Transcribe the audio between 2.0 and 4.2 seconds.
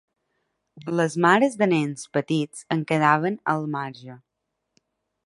petits en quedaven al marge.